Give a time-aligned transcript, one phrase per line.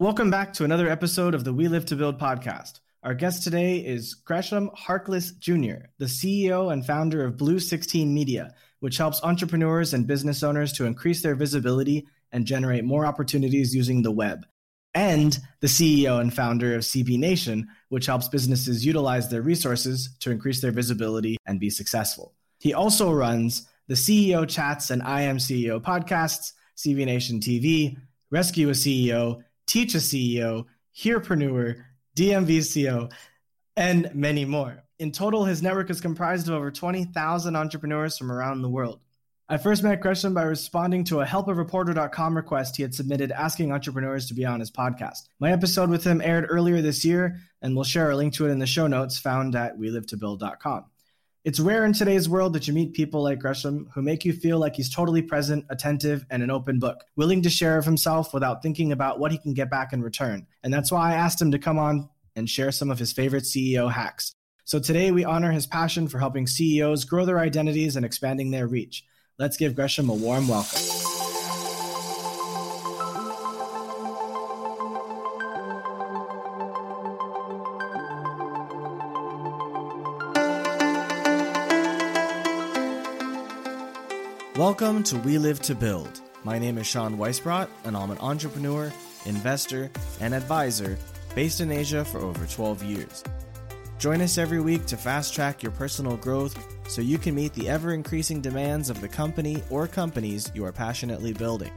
[0.00, 2.78] Welcome back to another episode of the We Live to Build podcast.
[3.02, 8.54] Our guest today is Gresham Harkless Jr., the CEO and founder of Blue 16 Media,
[8.78, 14.02] which helps entrepreneurs and business owners to increase their visibility and generate more opportunities using
[14.02, 14.46] the web.
[14.94, 20.30] And the CEO and founder of CB Nation, which helps businesses utilize their resources to
[20.30, 22.36] increase their visibility and be successful.
[22.60, 27.96] He also runs the CEO Chats and I Am CEO podcasts, CB Nation TV,
[28.30, 30.64] Rescue a CEO, Teach a CEO,
[30.96, 31.84] Hearpreneur,
[32.16, 33.12] DMVCO,
[33.76, 34.82] and many more.
[34.98, 39.00] In total, his network is comprised of over 20,000 entrepreneurs from around the world.
[39.50, 44.26] I first met Gresham by responding to a helpareporter.com request he had submitted asking entrepreneurs
[44.28, 45.28] to be on his podcast.
[45.38, 48.50] My episode with him aired earlier this year, and we'll share a link to it
[48.50, 50.86] in the show notes found at welivetobuild.com.
[51.44, 54.58] It's rare in today's world that you meet people like Gresham who make you feel
[54.58, 58.60] like he's totally present, attentive, and an open book, willing to share of himself without
[58.60, 60.48] thinking about what he can get back in return.
[60.64, 63.44] And that's why I asked him to come on and share some of his favorite
[63.44, 64.32] CEO hacks.
[64.64, 68.66] So today we honor his passion for helping CEOs grow their identities and expanding their
[68.66, 69.04] reach.
[69.38, 70.97] Let's give Gresham a warm welcome.
[84.68, 86.20] Welcome to We Live to Build.
[86.44, 88.92] My name is Sean Weisbrot, and I'm an entrepreneur,
[89.24, 90.98] investor, and advisor
[91.34, 93.24] based in Asia for over 12 years.
[93.98, 96.54] Join us every week to fast track your personal growth
[96.86, 100.72] so you can meet the ever increasing demands of the company or companies you are
[100.72, 101.72] passionately building.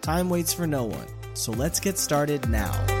[0.00, 2.95] Time waits for no one, so let's get started now.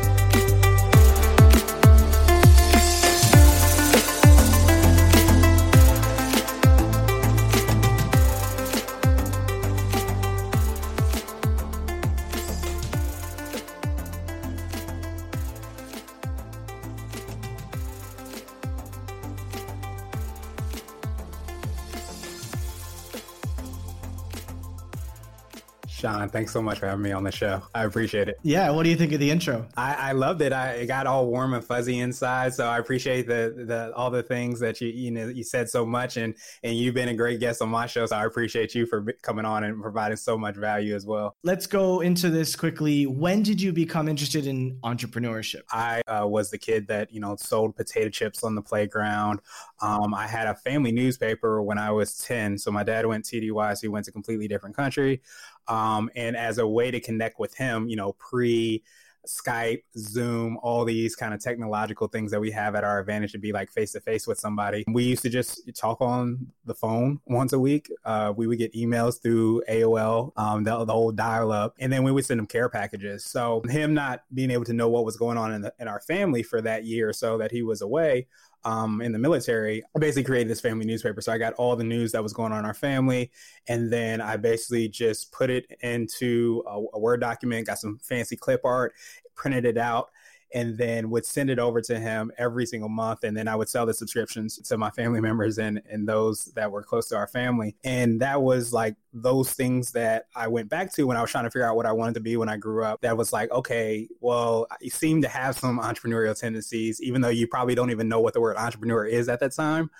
[26.28, 27.62] Thanks so much for having me on the show.
[27.74, 28.38] I appreciate it.
[28.42, 29.68] Yeah, what do you think of the intro?
[29.76, 30.52] I, I loved it.
[30.52, 32.54] I it got all warm and fuzzy inside.
[32.54, 35.84] So I appreciate the the all the things that you you know you said so
[35.84, 38.06] much, and and you've been a great guest on my show.
[38.06, 41.36] So I appreciate you for coming on and providing so much value as well.
[41.42, 43.06] Let's go into this quickly.
[43.06, 45.62] When did you become interested in entrepreneurship?
[45.70, 49.40] I uh, was the kid that you know sold potato chips on the playground.
[49.80, 52.58] Um, I had a family newspaper when I was ten.
[52.58, 55.22] So my dad went TDY, so he went to completely different country.
[55.68, 58.82] Um, and as a way to connect with him, you know, pre
[59.26, 63.38] Skype, Zoom, all these kind of technological things that we have at our advantage to
[63.38, 64.84] be like face to face with somebody.
[64.88, 67.90] We used to just talk on the phone once a week.
[68.04, 72.02] Uh, we would get emails through AOL, um, the, the old dial up, and then
[72.02, 73.24] we would send him care packages.
[73.24, 76.00] So him not being able to know what was going on in, the, in our
[76.00, 78.26] family for that year or so that he was away,
[78.66, 81.20] um, in the military, I basically created this family newspaper.
[81.20, 83.30] So I got all the news that was going on in our family,
[83.68, 88.36] and then I basically just put it into a, a Word document, got some fancy
[88.36, 88.92] clip art,
[89.36, 90.10] printed it out,
[90.54, 93.24] and then would send it over to him every single month.
[93.24, 96.70] And then I would sell the subscriptions to my family members and, and those that
[96.70, 97.76] were close to our family.
[97.84, 101.44] And that was like those things that I went back to when I was trying
[101.44, 103.00] to figure out what I wanted to be when I grew up.
[103.00, 107.46] That was like, okay, well, you seem to have some entrepreneurial tendencies, even though you
[107.46, 109.90] probably don't even know what the word entrepreneur is at that time.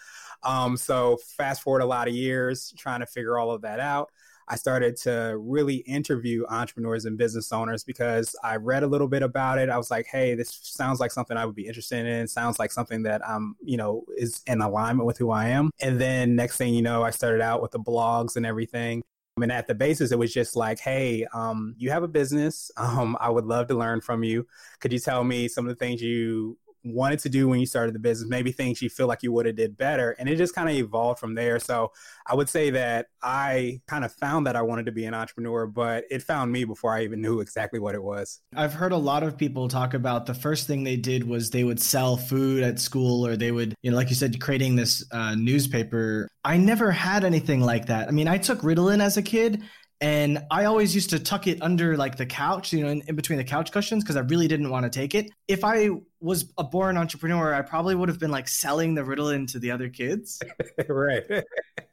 [0.43, 4.11] Um, so fast forward a lot of years trying to figure all of that out.
[4.49, 9.23] I started to really interview entrepreneurs and business owners because I read a little bit
[9.23, 9.69] about it.
[9.69, 12.29] I was like, hey, this sounds like something I would be interested in.
[12.29, 15.71] Sounds like something that I'm, you know, is in alignment with who I am.
[15.81, 19.03] And then next thing you know, I started out with the blogs and everything.
[19.37, 22.71] I mean, at the basis, it was just like, hey, um, you have a business.
[22.87, 24.47] Um, I would love to learn from you.
[24.81, 27.95] Could you tell me some of the things you wanted to do when you started
[27.95, 30.13] the business, maybe things you feel like you would have did better.
[30.19, 31.59] And it just kind of evolved from there.
[31.59, 31.93] So
[32.27, 35.67] I would say that I kind of found that I wanted to be an entrepreneur,
[35.67, 38.41] but it found me before I even knew exactly what it was.
[38.55, 41.65] I've heard a lot of people talk about the first thing they did was they
[41.65, 45.05] would sell food at school or they would, you know, like you said, creating this
[45.11, 46.29] uh, newspaper.
[46.45, 48.09] I never had anything like that.
[48.09, 49.63] I mean, I took Ritalin as a kid
[50.01, 53.17] and I always used to tuck it under like the couch, you know, in, in
[53.17, 55.31] between the couch cushions because I really didn't want to take it.
[55.49, 55.89] If I
[56.21, 59.71] was a born entrepreneur, I probably would have been like selling the Ritalin to the
[59.71, 60.41] other kids.
[60.89, 61.25] right.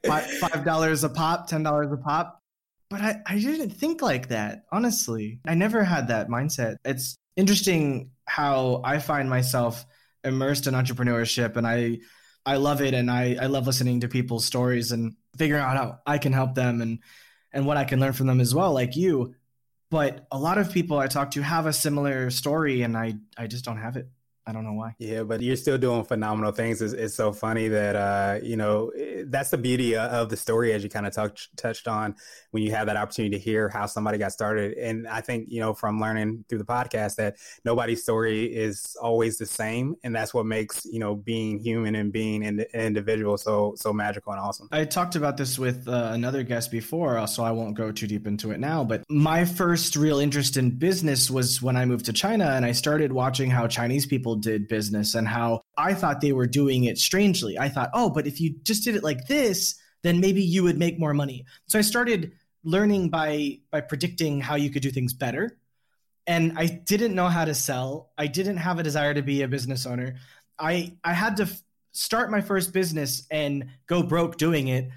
[0.06, 2.40] Five dollars a pop, ten dollars a pop.
[2.90, 5.40] But I, I didn't think like that, honestly.
[5.46, 6.76] I never had that mindset.
[6.84, 9.84] It's interesting how I find myself
[10.24, 11.98] immersed in entrepreneurship and I
[12.46, 15.98] I love it and I, I love listening to people's stories and figuring out how
[16.06, 16.98] I can help them and
[17.54, 19.34] and what I can learn from them as well, like you.
[19.90, 23.46] but a lot of people I talk to have a similar story, and I I
[23.46, 24.08] just don't have it.
[24.46, 24.94] I don't know why.
[24.98, 26.82] Yeah, but you're still doing phenomenal things.
[26.82, 28.92] It's, it's so funny that uh, you know
[29.26, 32.14] that's the beauty of the story, as you kind of touch, touched on
[32.50, 34.76] when you have that opportunity to hear how somebody got started.
[34.76, 39.38] And I think you know from learning through the podcast that nobody's story is always
[39.38, 43.74] the same, and that's what makes you know being human and being an individual so
[43.76, 44.68] so magical and awesome.
[44.72, 48.26] I talked about this with uh, another guest before, so I won't go too deep
[48.26, 48.84] into it now.
[48.84, 52.72] But my first real interest in business was when I moved to China, and I
[52.72, 56.98] started watching how Chinese people did business and how I thought they were doing it
[56.98, 57.58] strangely.
[57.58, 60.78] I thought, oh, but if you just did it like this, then maybe you would
[60.78, 61.44] make more money.
[61.66, 62.32] So I started
[62.62, 65.58] learning by by predicting how you could do things better.
[66.26, 68.10] And I didn't know how to sell.
[68.16, 70.16] I didn't have a desire to be a business owner.
[70.58, 74.88] I I had to f- start my first business and go broke doing it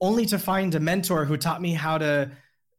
[0.00, 2.30] only to find a mentor who taught me how to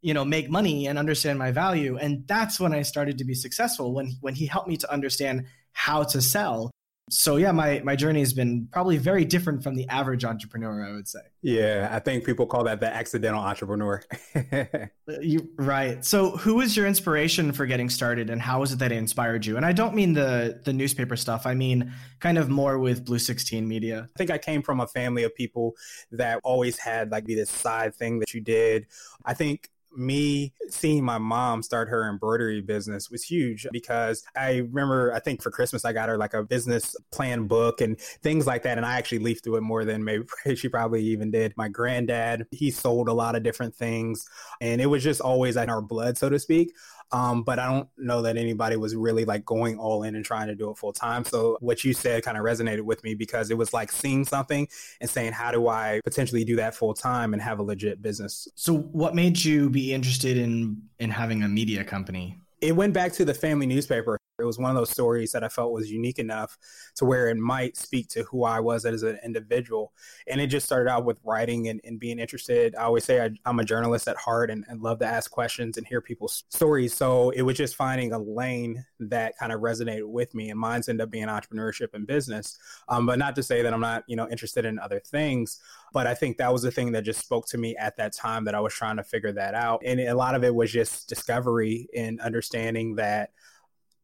[0.02, 3.36] you know make money and understand my value and that's when i started to be
[3.36, 6.72] successful when when he helped me to understand how to sell.
[7.10, 10.94] So yeah, my my journey has been probably very different from the average entrepreneur, I
[10.94, 11.20] would say.
[11.42, 14.02] Yeah, I think people call that the accidental entrepreneur.
[15.10, 16.06] Uh, you right.
[16.06, 19.46] So who was your inspiration for getting started and how was it that it inspired
[19.46, 19.58] you?
[19.58, 21.46] And I don't mean the the newspaper stuff.
[21.46, 24.08] I mean kind of more with Blue 16 Media.
[24.08, 25.74] I think I came from a family of people
[26.12, 28.86] that always had like be this side thing that you did.
[29.26, 35.14] I think me seeing my mom start her embroidery business was huge because I remember,
[35.14, 38.64] I think for Christmas, I got her like a business plan book and things like
[38.64, 38.78] that.
[38.78, 41.54] And I actually leafed through it more than maybe she probably even did.
[41.58, 44.26] My granddad, he sold a lot of different things
[44.62, 46.74] and it was just always in our blood, so to speak.
[47.12, 50.48] Um, but I don't know that anybody was really like going all in and trying
[50.48, 51.26] to do it full time.
[51.26, 54.68] So what you said kind of resonated with me because it was like seeing something
[55.02, 58.48] and saying, how do I potentially do that full time and have a legit business?
[58.56, 62.38] So what made you be interested in in having a media company?
[62.62, 64.18] It went back to the family newspaper.
[64.42, 66.58] It was one of those stories that I felt was unique enough
[66.96, 69.94] to where it might speak to who I was as an individual.
[70.28, 72.76] And it just started out with writing and, and being interested.
[72.76, 75.78] I always say I, am a journalist at heart and, and love to ask questions
[75.78, 76.94] and hear people's stories.
[76.94, 80.50] So it was just finding a lane that kind of resonated with me.
[80.50, 82.58] And mine's ended up being entrepreneurship and business.
[82.90, 85.60] Um, but not to say that I'm not, you know, interested in other things.
[85.94, 88.46] But I think that was the thing that just spoke to me at that time
[88.46, 89.82] that I was trying to figure that out.
[89.86, 93.32] And a lot of it was just discovery and understanding that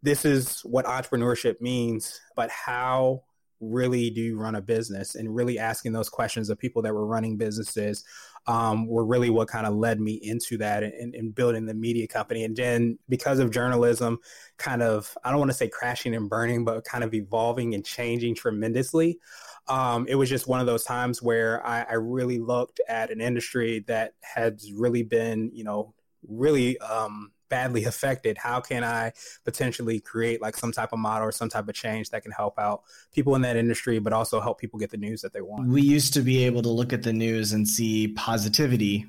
[0.02, 3.24] this is what entrepreneurship means, but how
[3.60, 5.16] really do you run a business?
[5.16, 8.04] And really asking those questions of people that were running businesses
[8.46, 12.08] um, were really what kind of led me into that and, and, building the media
[12.08, 12.46] company.
[12.46, 14.20] And then because of journalism
[14.58, 17.86] kind of i don't want to say crashing and burning but kind of evolving and
[17.86, 19.20] changing tremendously
[19.68, 23.20] um, it was just one of those times where I, I really looked at an
[23.20, 25.94] industry that has really been you know
[26.28, 29.12] really um, badly affected how can i
[29.46, 32.58] potentially create like some type of model or some type of change that can help
[32.60, 32.84] out
[33.14, 35.68] people in that industry but also help people get the news that they want?
[35.68, 39.06] We used to be able to look at the news and see positivity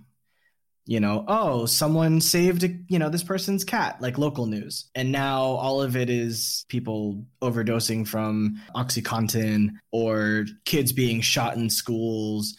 [0.87, 4.91] you know oh someone saved you know this person's cat like local news.
[4.95, 11.69] And now all of it is people overdosing from oxycontin or kids being shot in
[11.71, 12.57] schools.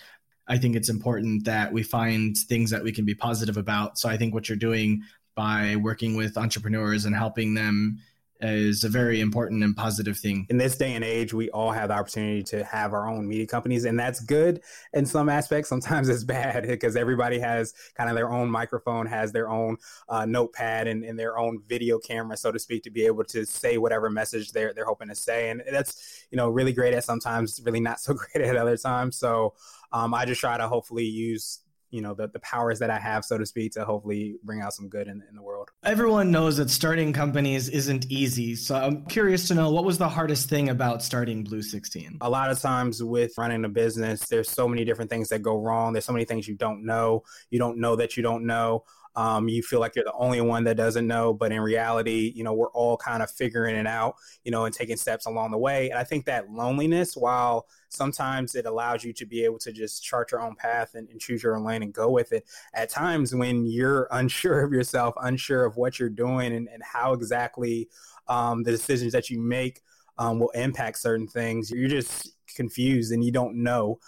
[0.48, 4.00] I think it's important that we find things that we can be positive about.
[4.00, 5.04] So I think what you're doing
[5.40, 7.98] by working with entrepreneurs and helping them
[8.42, 10.46] is a very important and positive thing.
[10.50, 13.48] In this day and age, we all have the opportunity to have our own media
[13.48, 14.60] companies, and that's good
[14.92, 15.70] in some aspects.
[15.70, 19.78] Sometimes it's bad because everybody has kind of their own microphone, has their own
[20.10, 23.46] uh, notepad, and, and, their own video camera, so to speak, to be able to
[23.46, 27.06] say whatever message they're they're hoping to say, and that's you know really great at
[27.06, 29.18] sometimes, really not so great at other times.
[29.18, 29.54] So
[29.94, 33.26] um, I just try to hopefully use you know the, the powers that i have
[33.26, 35.70] so to speak to hopefully bring out some good in, in the world.
[35.84, 38.56] Everyone knows that starting companies isn't easy.
[38.56, 42.30] So i'm curious to know what was the hardest thing about starting blue 16 a
[42.30, 45.94] lot of times with running a business there's so many different things that go wrong.
[45.94, 48.84] There's so many things you don't know you don't know that you don't know
[49.16, 52.44] um, you feel like you're the only one that doesn't know but in reality you
[52.44, 55.58] know we're all kind of figuring it out you know and taking steps along the
[55.58, 59.72] way and i think that loneliness while sometimes it allows you to be able to
[59.72, 62.46] just chart your own path and, and choose your own lane and go with it.
[62.74, 67.14] At times when you're unsure of yourself, unsure of what you're doing and, and how
[67.14, 67.90] exactly
[68.28, 69.82] um, the decisions that you make
[70.18, 74.00] um, will impact certain things, you're just confused and you don't know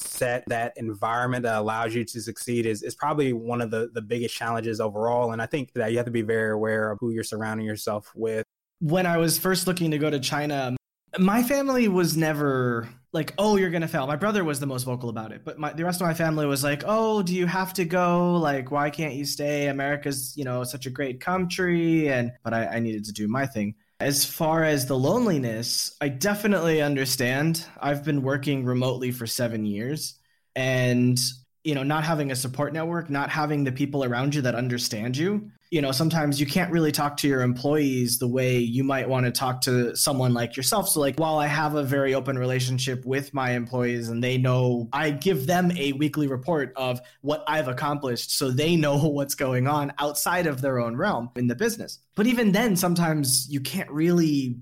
[0.00, 4.02] set that environment that allows you to succeed is, is probably one of the, the
[4.02, 5.32] biggest challenges overall.
[5.32, 8.10] And I think that you have to be very aware of who you're surrounding yourself
[8.14, 8.44] with.
[8.80, 10.74] When I was first looking to go to China,
[11.18, 14.06] My family was never like, oh, you're gonna fail.
[14.06, 16.46] My brother was the most vocal about it, but my, the rest of my family
[16.46, 18.36] was like, oh, do you have to go?
[18.36, 19.66] Like, why can't you stay?
[19.66, 23.46] America's, you know, such a great country, and but I, I needed to do my
[23.46, 23.74] thing.
[24.00, 27.66] As far as the loneliness, I definitely understand.
[27.78, 30.14] I've been working remotely for seven years,
[30.56, 31.18] and
[31.64, 35.18] you know, not having a support network, not having the people around you that understand
[35.18, 39.08] you you know sometimes you can't really talk to your employees the way you might
[39.08, 42.36] want to talk to someone like yourself so like while i have a very open
[42.36, 47.44] relationship with my employees and they know i give them a weekly report of what
[47.46, 51.54] i've accomplished so they know what's going on outside of their own realm in the
[51.54, 54.58] business but even then sometimes you can't really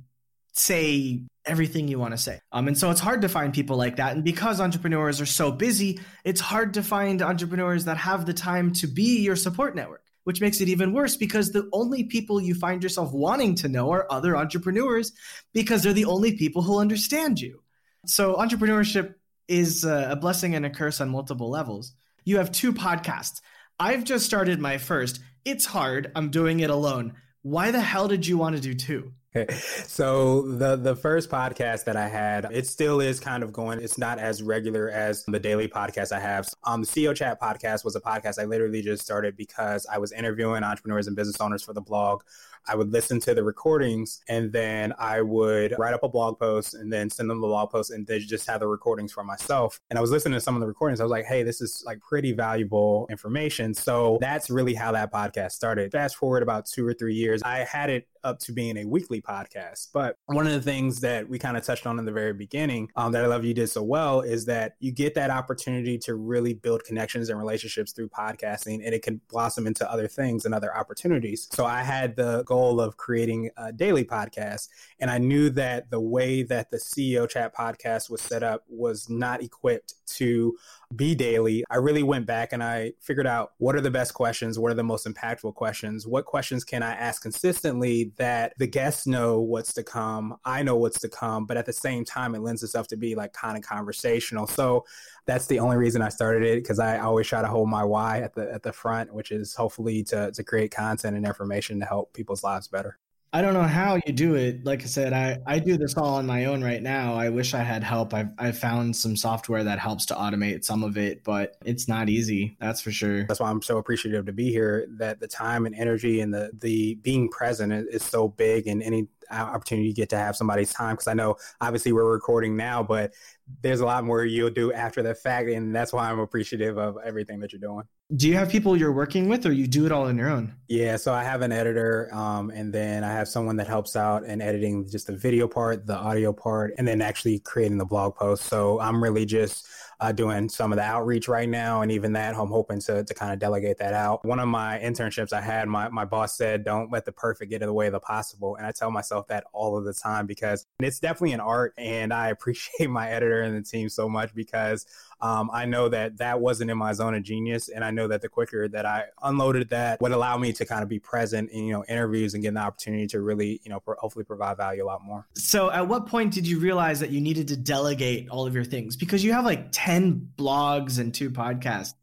[0.52, 2.40] say everything you want to say.
[2.52, 4.14] Um, and so it's hard to find people like that.
[4.14, 8.72] And because entrepreneurs are so busy, it's hard to find entrepreneurs that have the time
[8.74, 12.54] to be your support network which makes it even worse because the only people you
[12.54, 15.12] find yourself wanting to know are other entrepreneurs
[15.54, 17.62] because they're the only people who understand you.
[18.04, 19.14] So, entrepreneurship
[19.48, 21.94] is a blessing and a curse on multiple levels.
[22.26, 23.40] You have two podcasts.
[23.80, 25.20] I've just started my first.
[25.46, 26.12] It's hard.
[26.14, 27.14] I'm doing it alone.
[27.40, 29.14] Why the hell did you want to do two?
[29.86, 33.80] so the the first podcast that I had, it still is kind of going.
[33.80, 36.48] It's not as regular as the daily podcast I have.
[36.64, 40.12] Um, the CEO Chat podcast was a podcast I literally just started because I was
[40.12, 42.22] interviewing entrepreneurs and business owners for the blog
[42.68, 46.74] I would listen to the recordings and then I would write up a blog post
[46.74, 49.80] and then send them the blog post and then just have the recordings for myself.
[49.90, 51.00] And I was listening to some of the recordings.
[51.00, 53.74] I was like, hey, this is like pretty valuable information.
[53.74, 55.92] So that's really how that podcast started.
[55.92, 59.22] Fast forward about two or three years, I had it up to being a weekly
[59.22, 59.88] podcast.
[59.92, 62.88] But one of the things that we kind of touched on in the very beginning
[62.96, 66.16] um, that I love you did so well is that you get that opportunity to
[66.16, 70.54] really build connections and relationships through podcasting and it can blossom into other things and
[70.54, 71.48] other opportunities.
[71.52, 74.68] So I had the goal goal of creating a daily podcast.
[74.98, 79.08] And I knew that the way that the CEO chat podcast was set up was
[79.08, 80.56] not equipped to
[80.96, 81.64] be daily.
[81.70, 84.74] I really went back and I figured out what are the best questions, what are
[84.74, 89.72] the most impactful questions, what questions can I ask consistently that the guests know what's
[89.74, 92.88] to come, I know what's to come, but at the same time, it lends itself
[92.88, 94.46] to be like kind of conversational.
[94.48, 94.84] So
[95.28, 98.20] that's the only reason I started it because I always try to hold my why
[98.20, 101.86] at the at the front, which is hopefully to to create content and information to
[101.86, 102.98] help people's lives better.
[103.30, 104.64] I don't know how you do it.
[104.64, 107.14] Like I said, I, I do this all on my own right now.
[107.14, 108.14] I wish I had help.
[108.14, 112.08] I've, I've found some software that helps to automate some of it, but it's not
[112.08, 112.56] easy.
[112.58, 113.26] That's for sure.
[113.26, 116.52] That's why I'm so appreciative to be here that the time and energy and the,
[116.58, 120.96] the being present is so big and any opportunity you get to have somebody's time.
[120.96, 123.14] Cause I know obviously we're recording now, but
[123.62, 125.48] there's a lot more you'll do after the fact.
[125.48, 127.84] And that's why I'm appreciative of everything that you're doing.
[128.16, 130.54] Do you have people you're working with or you do it all on your own?
[130.68, 134.24] Yeah, so I have an editor um, and then I have someone that helps out
[134.24, 138.14] in editing just the video part, the audio part, and then actually creating the blog
[138.14, 138.44] post.
[138.44, 139.66] So I'm really just
[140.00, 141.82] uh, doing some of the outreach right now.
[141.82, 144.24] And even that, I'm hoping to, to kind of delegate that out.
[144.24, 147.62] One of my internships I had, my, my boss said, don't let the perfect get
[147.62, 148.56] in the way of the possible.
[148.56, 151.74] And I tell myself that all of the time because it's definitely an art.
[151.76, 154.86] And I appreciate my editor and the team so much because
[155.20, 157.68] um, I know that that wasn't in my zone of genius.
[157.68, 160.82] And I know that the quicker that I unloaded that would allow me to kind
[160.82, 163.82] of be present in, you know, interviews and get the opportunity to really, you know,
[163.98, 165.26] hopefully provide value a lot more.
[165.34, 168.64] So at what point did you realize that you needed to delegate all of your
[168.64, 168.96] things?
[168.96, 171.94] Because you have like 10 blogs and two podcasts.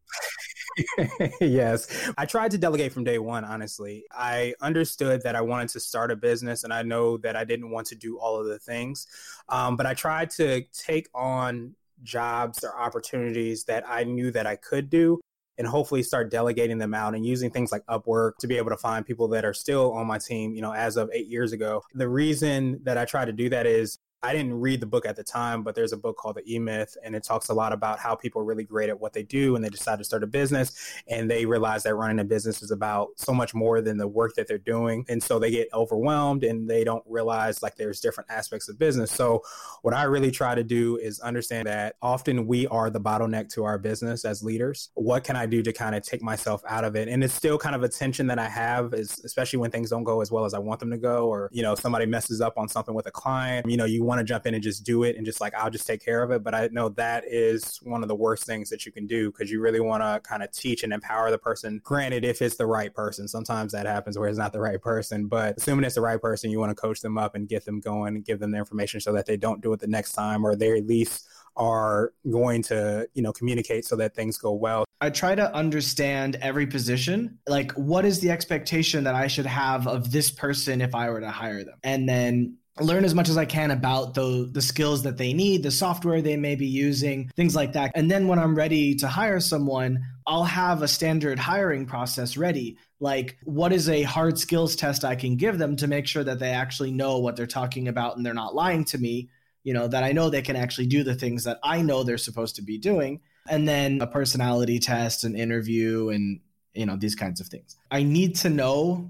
[1.40, 2.12] yes.
[2.18, 4.04] I tried to delegate from day one, honestly.
[4.12, 7.70] I understood that I wanted to start a business and I know that I didn't
[7.72, 9.08] want to do all of the things.
[9.48, 14.56] Um, but I tried to take on jobs or opportunities that I knew that I
[14.56, 15.20] could do
[15.58, 18.78] and hopefully start delegating them out and using things like Upwork to be able to
[18.78, 21.82] find people that are still on my team, you know, as of eight years ago.
[21.94, 25.16] The reason that I try to do that is I didn't read the book at
[25.16, 27.72] the time, but there's a book called The E Myth, and it talks a lot
[27.72, 30.24] about how people are really great at what they do and they decide to start
[30.24, 33.98] a business and they realize that running a business is about so much more than
[33.98, 35.06] the work that they're doing.
[35.10, 39.12] And so they get overwhelmed and they don't realize like there's different aspects of business.
[39.12, 39.44] So,
[39.84, 43.64] what I really try to do is understand that often we are the bottleneck to
[43.64, 44.90] our business as leaders.
[44.96, 47.08] What can I do to kind of take myself out of it?
[47.08, 50.04] And it's still kind of a tension that I have, is especially when things don't
[50.04, 52.58] go as well as I want them to go, or, you know, somebody messes up
[52.58, 54.84] on something with a client, you know, you want want to jump in and just
[54.84, 56.44] do it and just like I'll just take care of it.
[56.44, 59.52] But I know that is one of the worst things that you can do because
[59.52, 61.82] you really want to kind of teach and empower the person.
[61.84, 65.28] Granted, if it's the right person, sometimes that happens where it's not the right person.
[65.28, 67.80] But assuming it's the right person, you want to coach them up and get them
[67.80, 70.46] going and give them the information so that they don't do it the next time
[70.46, 74.84] or they at least are going to you know communicate so that things go well
[75.00, 79.88] i try to understand every position like what is the expectation that i should have
[79.88, 83.38] of this person if i were to hire them and then learn as much as
[83.38, 87.30] I can about the the skills that they need, the software they may be using,
[87.36, 87.92] things like that.
[87.96, 92.78] And then when I'm ready to hire someone, I'll have a standard hiring process ready.
[93.00, 96.40] Like what is a hard skills test I can give them to make sure that
[96.40, 99.30] they actually know what they're talking about and they're not lying to me,
[99.64, 102.18] you know, that I know they can actually do the things that I know they're
[102.18, 103.22] supposed to be doing.
[103.48, 106.40] And then a personality test, an interview and
[106.76, 107.78] you know, these kinds of things.
[107.90, 109.10] I need to know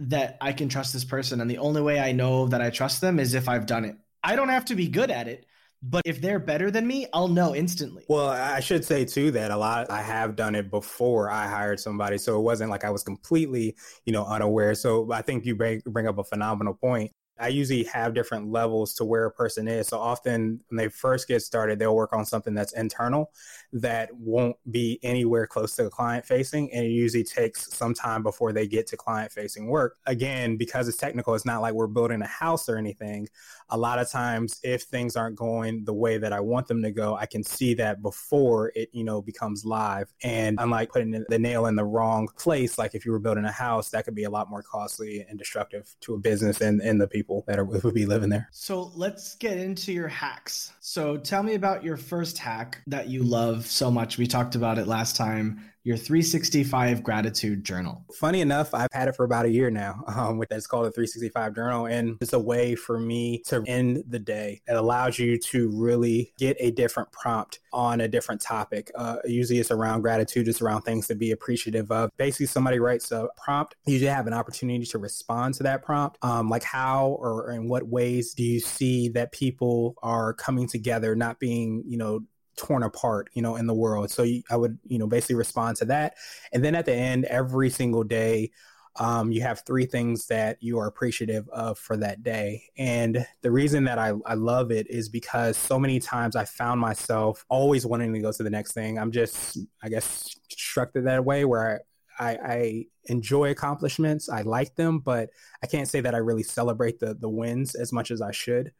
[0.00, 1.40] that I can trust this person.
[1.40, 3.96] And the only way I know that I trust them is if I've done it.
[4.22, 5.46] I don't have to be good at it,
[5.82, 8.04] but if they're better than me, I'll know instantly.
[8.08, 11.78] Well, I should say too that a lot I have done it before I hired
[11.78, 14.74] somebody, so it wasn't like I was completely, you know, unaware.
[14.74, 17.12] So I think you bring bring up a phenomenal point.
[17.38, 19.88] I usually have different levels to where a person is.
[19.88, 23.32] So often when they first get started, they'll work on something that's internal
[23.72, 26.72] that won't be anywhere close to client facing.
[26.72, 29.96] And it usually takes some time before they get to client facing work.
[30.06, 33.28] Again, because it's technical, it's not like we're building a house or anything.
[33.70, 36.92] A lot of times, if things aren't going the way that I want them to
[36.92, 40.12] go, I can see that before it, you know, becomes live.
[40.22, 43.52] And unlike putting the nail in the wrong place, like if you were building a
[43.52, 47.00] house, that could be a lot more costly and destructive to a business and, and
[47.00, 48.48] the people that are, would be living there.
[48.52, 50.72] So let's get into your hacks.
[50.80, 54.18] So tell me about your first hack that you love so much.
[54.18, 55.60] We talked about it last time.
[55.86, 58.06] Your 365 gratitude journal.
[58.14, 60.02] Funny enough, I've had it for about a year now.
[60.14, 64.20] Um, it's called a 365 journal, and it's a way for me to end the
[64.20, 64.62] day.
[64.68, 68.92] It allows you to really get a different prompt on a different topic.
[68.94, 70.46] Uh, usually, it's around gratitude.
[70.46, 72.10] It's around things to be appreciative of.
[72.16, 73.74] Basically, somebody writes a prompt.
[73.86, 76.16] You have an opportunity to respond to that prompt.
[76.22, 81.16] Um, like how or in what ways do you see that people are coming together,
[81.16, 82.20] not being you know
[82.56, 84.10] torn apart, you know, in the world.
[84.10, 86.14] So I would, you know, basically respond to that.
[86.52, 88.50] And then at the end, every single day,
[88.96, 92.62] um, you have three things that you are appreciative of for that day.
[92.78, 96.80] And the reason that I, I love it is because so many times I found
[96.80, 98.98] myself always wanting to go to the next thing.
[98.98, 101.82] I'm just, I guess, constructed that way where
[102.18, 104.28] I, I, I enjoy accomplishments.
[104.28, 105.30] I like them, but
[105.62, 108.72] I can't say that I really celebrate the the wins as much as I should.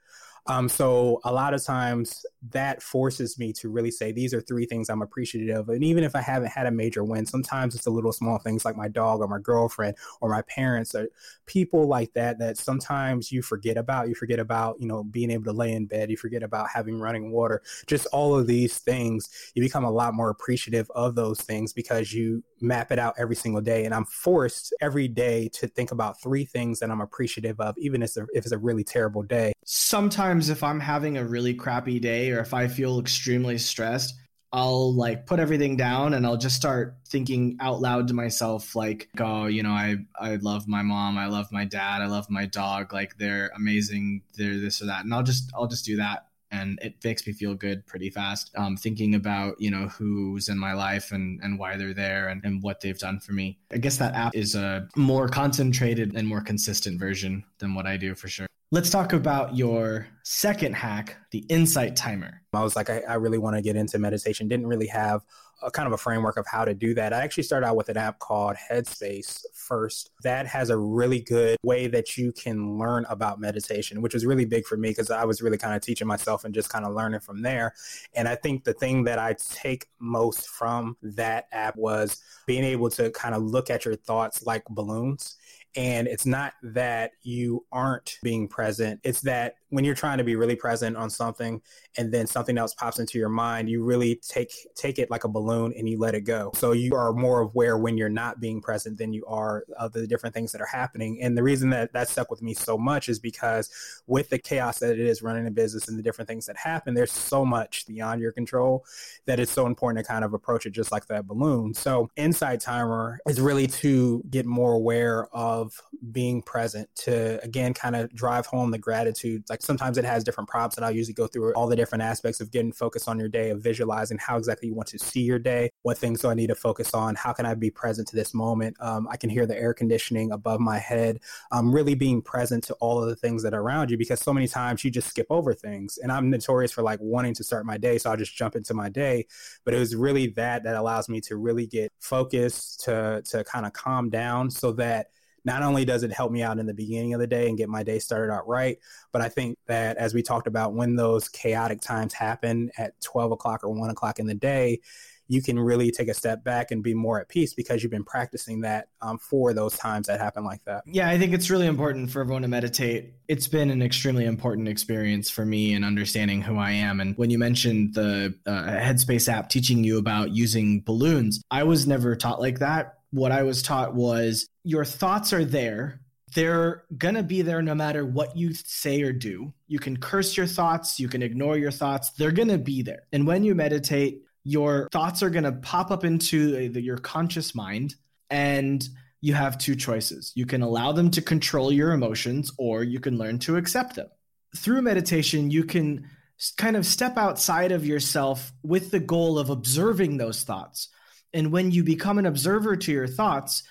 [0.46, 4.66] Um, so a lot of times that forces me to really say these are three
[4.66, 5.68] things I'm appreciative of.
[5.70, 8.64] And even if I haven't had a major win, sometimes it's the little small things
[8.64, 11.08] like my dog or my girlfriend or my parents or
[11.46, 14.08] people like that that sometimes you forget about.
[14.08, 16.10] You forget about, you know, being able to lay in bed.
[16.10, 17.62] You forget about having running water.
[17.86, 22.12] Just all of these things, you become a lot more appreciative of those things because
[22.12, 23.84] you map it out every single day.
[23.84, 28.02] And I'm forced every day to think about three things that I'm appreciative of, even
[28.02, 29.52] if it's a, if it's a really terrible day.
[29.64, 34.14] Sometimes if I'm having a really crappy day or if I feel extremely stressed,
[34.54, 39.08] I'll like put everything down and I'll just start thinking out loud to myself like
[39.18, 42.46] oh you know I I love my mom I love my dad I love my
[42.46, 45.04] dog like they're amazing they're this or that.
[45.04, 48.52] And I'll just I'll just do that and it makes me feel good pretty fast
[48.56, 52.44] um, thinking about you know who's in my life and and why they're there and,
[52.44, 53.58] and what they've done for me.
[53.72, 57.96] I guess that app is a more concentrated and more consistent version than what i
[57.96, 62.90] do for sure let's talk about your second hack the insight timer i was like
[62.90, 65.22] i, I really want to get into meditation didn't really have
[65.62, 67.12] a kind of a framework of how to do that.
[67.12, 70.10] I actually started out with an app called Headspace first.
[70.22, 74.44] That has a really good way that you can learn about meditation, which was really
[74.44, 76.92] big for me because I was really kind of teaching myself and just kind of
[76.92, 77.74] learning from there.
[78.14, 82.90] And I think the thing that I take most from that app was being able
[82.90, 85.36] to kind of look at your thoughts like balloons
[85.76, 89.00] and it's not that you aren't being present.
[89.02, 91.60] It's that when you're trying to be really present on something
[91.96, 95.28] and then something else pops into your mind, you really take take it like a
[95.28, 96.52] balloon and you let it go.
[96.54, 100.06] So you are more aware when you're not being present than you are of the
[100.06, 101.20] different things that are happening.
[101.20, 103.68] And the reason that that stuck with me so much is because
[104.06, 106.94] with the chaos that it is running a business and the different things that happen,
[106.94, 108.84] there's so much beyond your control
[109.26, 111.74] that it's so important to kind of approach it just like that balloon.
[111.74, 115.80] So Insight Timer is really to get more aware of
[116.12, 120.48] being present to again kind of drive home the gratitude like sometimes it has different
[120.48, 123.28] prompts and I'll usually go through all the different aspects of getting focused on your
[123.28, 126.34] day, of visualizing how exactly you want to see your day, what things do I
[126.34, 128.76] need to focus on, how can I be present to this moment.
[128.80, 131.20] Um, I can hear the air conditioning above my head.
[131.50, 134.32] Um, really being present to all of the things that are around you because so
[134.32, 135.98] many times you just skip over things.
[135.98, 138.74] And I'm notorious for like wanting to start my day, so I'll just jump into
[138.74, 139.26] my day.
[139.64, 143.66] But it was really that that allows me to really get focused, to to kind
[143.66, 145.08] of calm down, so that
[145.44, 147.68] not only does it help me out in the beginning of the day and get
[147.68, 148.78] my day started out right,
[149.12, 153.32] but I think that as we talked about, when those chaotic times happen at 12
[153.32, 154.80] o'clock or 1 o'clock in the day,
[155.28, 158.04] you can really take a step back and be more at peace because you've been
[158.04, 160.82] practicing that um, for those times that happen like that.
[160.86, 163.14] Yeah, I think it's really important for everyone to meditate.
[163.28, 167.00] It's been an extremely important experience for me in understanding who I am.
[167.00, 171.86] And when you mentioned the uh, Headspace app teaching you about using balloons, I was
[171.86, 172.98] never taught like that.
[173.14, 176.00] What I was taught was your thoughts are there
[176.34, 179.52] they're going to be there no matter what you say or do.
[179.68, 183.04] You can curse your thoughts, you can ignore your thoughts, they're going to be there.
[183.12, 187.54] And when you meditate, your thoughts are going to pop up into the, your conscious
[187.54, 187.94] mind
[188.30, 188.86] and
[189.20, 190.32] you have two choices.
[190.34, 194.08] You can allow them to control your emotions or you can learn to accept them.
[194.56, 196.08] Through meditation, you can
[196.56, 200.88] kind of step outside of yourself with the goal of observing those thoughts.
[201.34, 203.64] And when you become an observer to your thoughts,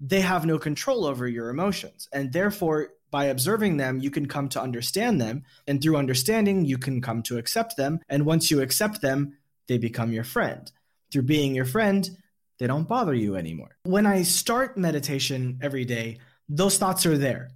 [0.00, 2.08] they have no control over your emotions.
[2.12, 5.42] And therefore, by observing them, you can come to understand them.
[5.66, 8.00] And through understanding, you can come to accept them.
[8.08, 10.70] And once you accept them, they become your friend.
[11.10, 12.08] Through being your friend,
[12.58, 13.76] they don't bother you anymore.
[13.82, 17.50] When I start meditation every day, those thoughts are there.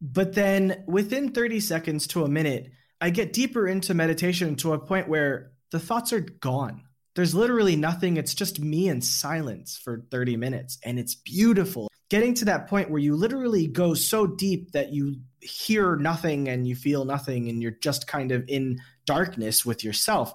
[0.00, 4.78] But then within 30 seconds to a minute, I get deeper into meditation to a
[4.78, 6.87] point where the thoughts are gone
[7.18, 8.16] there's literally nothing.
[8.16, 10.78] It's just me in silence for 30 minutes.
[10.84, 11.88] And it's beautiful.
[12.10, 16.64] Getting to that point where you literally go so deep that you hear nothing and
[16.64, 20.32] you feel nothing and you're just kind of in darkness with yourself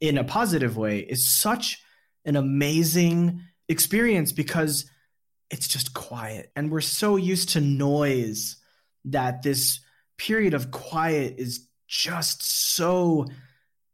[0.00, 1.82] in a positive way is such
[2.24, 4.90] an amazing experience because
[5.50, 6.50] it's just quiet.
[6.56, 8.56] And we're so used to noise
[9.04, 9.80] that this
[10.16, 12.42] period of quiet is just
[12.74, 13.26] so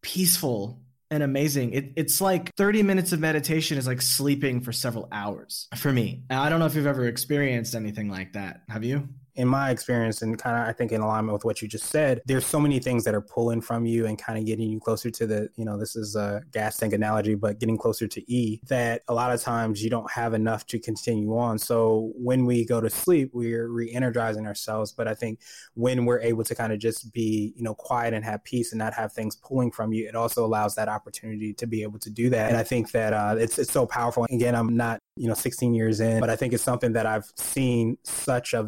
[0.02, 0.81] peaceful
[1.12, 1.74] and amazing.
[1.74, 6.22] It, it's like 30 minutes of meditation is like sleeping for several hours for me.
[6.30, 8.62] I don't know if you've ever experienced anything like that.
[8.70, 9.10] Have you?
[9.34, 12.20] In my experience and kind of i think in alignment with what you just said
[12.26, 15.10] there's so many things that are pulling from you and kind of getting you closer
[15.10, 18.60] to the you know this is a gas tank analogy but getting closer to e
[18.66, 21.58] that a lot of times you don't have enough to continue on.
[21.58, 25.40] So when we go to sleep we're re-energizing ourselves but i think
[25.74, 28.78] when we're able to kind of just be you know quiet and have peace and
[28.78, 32.10] not have things pulling from you it also allows that opportunity to be able to
[32.10, 32.48] do that.
[32.48, 34.26] And i think that uh, it's, it's so powerful.
[34.30, 37.30] Again i'm not you know 16 years in but i think it's something that i've
[37.36, 38.62] seen such a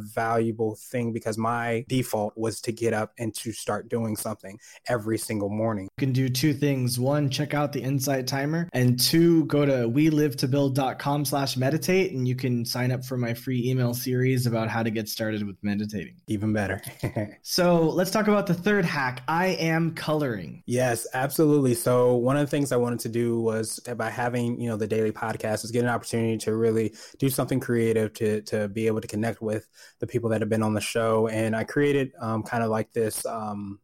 [0.55, 5.19] valuable thing because my default was to get up and to start doing something every
[5.19, 5.85] single morning.
[5.85, 6.99] You can do two things.
[6.99, 11.57] One check out the insight timer and two go to we live to build.com slash
[11.57, 15.09] meditate and you can sign up for my free email series about how to get
[15.09, 16.17] started with meditating.
[16.29, 16.81] Even better.
[17.43, 20.63] So let's talk about the third hack i am coloring.
[20.67, 21.75] Yes absolutely.
[21.75, 24.87] So one of the things i wanted to do was by having you know the
[24.87, 28.87] daily podcast is get an opportunity opportunity to really do something creative to to be
[28.87, 29.67] able to connect with
[30.01, 31.29] the people that have been on the show.
[31.29, 33.81] And I created um, kind of like this um,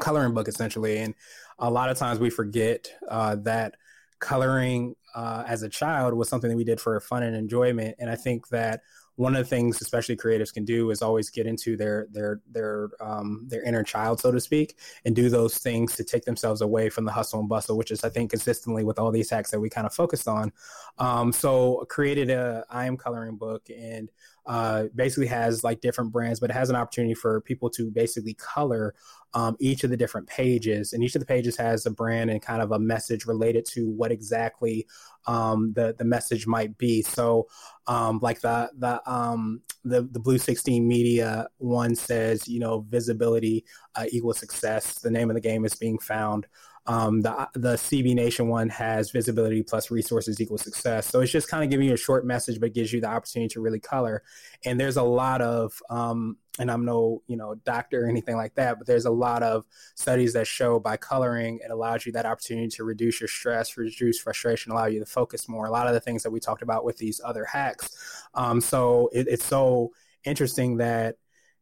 [0.00, 0.98] coloring book essentially.
[0.98, 1.14] And
[1.58, 3.74] a lot of times we forget uh, that
[4.18, 7.96] coloring uh, as a child was something that we did for fun and enjoyment.
[7.98, 8.80] And I think that
[9.18, 12.90] one of the things especially creatives can do is always get into their their their
[13.00, 16.88] um, their inner child so to speak and do those things to take themselves away
[16.88, 19.58] from the hustle and bustle which is i think consistently with all these hacks that
[19.58, 20.52] we kind of focused on
[20.98, 24.08] um, so created a i am coloring book and
[24.48, 28.32] uh, basically has like different brands, but it has an opportunity for people to basically
[28.34, 28.94] color
[29.34, 30.94] um, each of the different pages.
[30.94, 33.90] And each of the pages has a brand and kind of a message related to
[33.90, 34.86] what exactly
[35.26, 37.02] um, the the message might be.
[37.02, 37.46] So,
[37.86, 43.66] um, like the the um, the the Blue Sixteen Media one says, you know, visibility
[43.96, 44.94] uh, equals success.
[44.94, 46.46] The name of the game is being found.
[46.88, 51.06] Um, the the CB Nation one has visibility plus resources equals success.
[51.06, 53.52] So it's just kind of giving you a short message, but gives you the opportunity
[53.52, 54.22] to really color.
[54.64, 58.54] And there's a lot of, um, and I'm no you know doctor or anything like
[58.54, 62.24] that, but there's a lot of studies that show by coloring it allows you that
[62.24, 65.66] opportunity to reduce your stress, reduce frustration, allow you to focus more.
[65.66, 67.90] A lot of the things that we talked about with these other hacks.
[68.32, 69.92] Um, so it, it's so
[70.24, 71.16] interesting that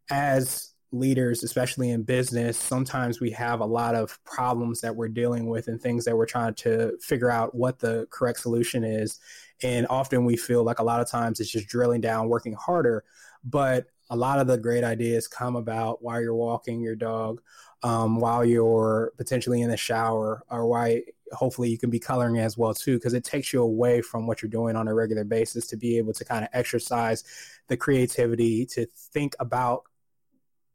[0.09, 5.49] as leaders, especially in business, sometimes we have a lot of problems that we're dealing
[5.49, 9.19] with and things that we're trying to figure out what the correct solution is.
[9.63, 13.05] And often we feel like a lot of times it's just drilling down, working harder.
[13.45, 17.41] But a lot of the great ideas come about while you're walking your dog,
[17.83, 22.57] um, while you're potentially in the shower, or why hopefully you can be coloring as
[22.57, 25.67] well too, because it takes you away from what you're doing on a regular basis
[25.67, 27.25] to be able to kind of exercise
[27.69, 29.85] the creativity to think about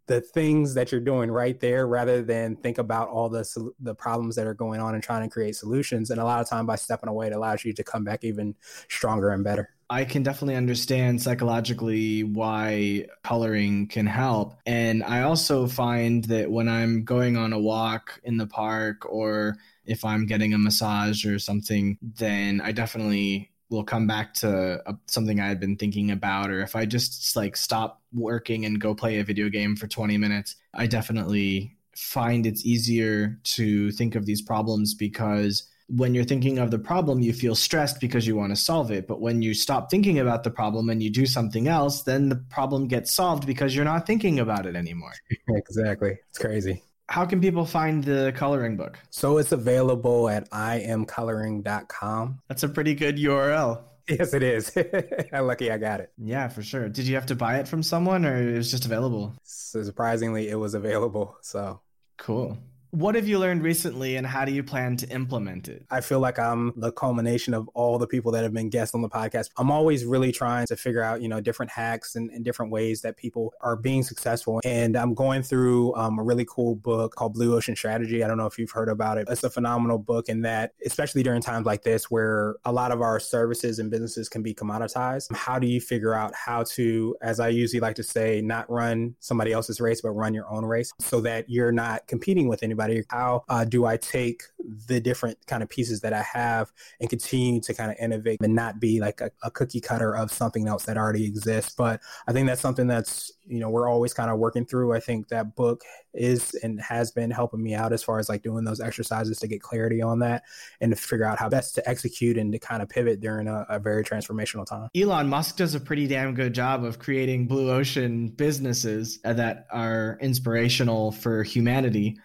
[0.08, 3.46] the things that you're doing right there rather than think about all the
[3.80, 6.50] the problems that are going on and trying to create solutions and a lot of
[6.50, 8.56] time by stepping away it allows you to come back even
[8.90, 14.56] stronger and better I can definitely understand psychologically why coloring can help.
[14.66, 19.58] And I also find that when I'm going on a walk in the park or
[19.84, 24.96] if I'm getting a massage or something, then I definitely will come back to a,
[25.08, 26.52] something I had been thinking about.
[26.52, 30.18] Or if I just like stop working and go play a video game for 20
[30.18, 36.58] minutes, I definitely find it's easier to think of these problems because when you're thinking
[36.58, 39.08] of the problem, you feel stressed because you want to solve it.
[39.08, 42.38] But when you stop thinking about the problem and you do something else, then the
[42.50, 45.14] problem gets solved because you're not thinking about it anymore.
[45.50, 46.18] Exactly.
[46.30, 46.82] It's crazy.
[47.12, 48.98] How can people find the coloring book?
[49.10, 52.40] So it's available at iamcoloring.com.
[52.48, 53.82] That's a pretty good URL.
[54.08, 54.72] Yes, it is.
[55.34, 56.14] Lucky I got it.
[56.18, 56.88] Yeah, for sure.
[56.88, 59.34] Did you have to buy it from someone or it was just available?
[59.44, 61.36] Surprisingly, it was available.
[61.42, 61.82] So
[62.18, 62.58] cool.
[62.92, 65.86] What have you learned recently and how do you plan to implement it?
[65.90, 69.02] I feel like I'm the culmination of all the people that have been guests on
[69.02, 69.50] the podcast.
[69.58, 73.00] I'm always really trying to figure out, you know, different hacks and, and different ways
[73.04, 74.60] that people are being successful.
[74.66, 78.26] And I'm going through um, a really cool book called Blue Ocean Strategy.
[78.26, 79.26] I don't know if you've heard about it.
[79.30, 83.00] It's a phenomenal book in that, especially during times like this where a lot of
[83.00, 85.34] our services and businesses can be commoditized.
[85.34, 89.16] How do you figure out how to, as I usually like to say, not run
[89.22, 92.81] somebody else's race, but run your own race so that you're not competing with anybody?
[93.10, 94.44] How uh, do I take
[94.88, 98.56] the different kind of pieces that I have and continue to kind of innovate and
[98.56, 101.74] not be like a, a cookie cutter of something else that already exists?
[101.76, 104.94] But I think that's something that's you know we're always kind of working through.
[104.94, 108.44] I think that book is and has been helping me out as far as like
[108.44, 110.44] doing those exercises to get clarity on that
[110.82, 113.66] and to figure out how best to execute and to kind of pivot during a,
[113.70, 114.90] a very transformational time.
[114.96, 120.18] Elon Musk does a pretty damn good job of creating blue ocean businesses that are
[120.22, 122.18] inspirational for humanity.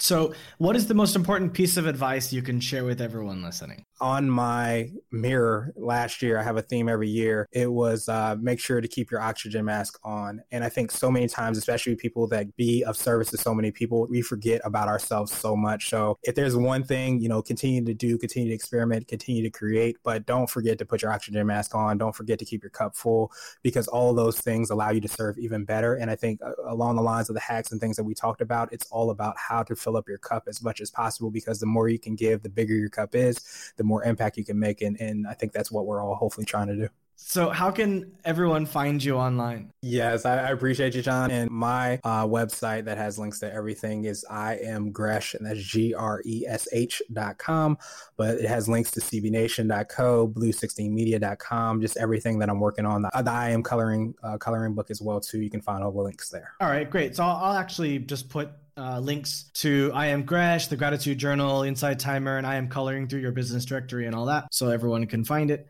[0.00, 3.84] So, what is the most important piece of advice you can share with everyone listening?
[4.00, 7.48] On my mirror last year, I have a theme every year.
[7.52, 10.42] It was uh, make sure to keep your oxygen mask on.
[10.50, 13.70] And I think so many times, especially people that be of service to so many
[13.70, 15.90] people, we forget about ourselves so much.
[15.90, 19.50] So if there's one thing, you know, continue to do, continue to experiment, continue to
[19.50, 21.98] create, but don't forget to put your oxygen mask on.
[21.98, 23.30] Don't forget to keep your cup full
[23.62, 25.94] because all those things allow you to serve even better.
[25.94, 28.40] And I think uh, along the lines of the hacks and things that we talked
[28.40, 31.60] about, it's all about how to fill up your cup as much as possible because
[31.60, 34.58] the more you can give, the bigger your cup is, the more impact you can
[34.58, 34.80] make.
[34.80, 36.88] And, and I think that's what we're all hopefully trying to do.
[37.22, 39.70] So, how can everyone find you online?
[39.82, 41.30] Yes, I, I appreciate you, John.
[41.30, 45.60] And my uh, website that has links to everything is I am Gresh, and that's
[45.60, 47.78] G R E S H dot com.
[48.16, 53.02] But it has links to CBNation.co, blue16media.com, just everything that I'm working on.
[53.02, 55.40] The, the I am coloring uh, coloring book as well, too.
[55.40, 56.54] You can find all the links there.
[56.60, 57.14] All right, great.
[57.14, 61.62] So, I'll, I'll actually just put uh, links to I am Gresh, the Gratitude Journal,
[61.62, 65.06] Insight Timer, and I am coloring through your business directory and all that, so everyone
[65.06, 65.68] can find it.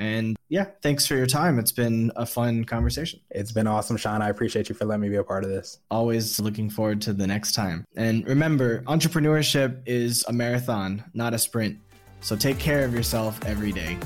[0.00, 1.58] And yeah, thanks for your time.
[1.58, 3.20] It's been a fun conversation.
[3.30, 4.22] It's been awesome, Sean.
[4.22, 5.78] I appreciate you for letting me be a part of this.
[5.90, 7.84] Always looking forward to the next time.
[7.96, 11.78] And remember, entrepreneurship is a marathon, not a sprint.
[12.22, 13.98] So take care of yourself every day.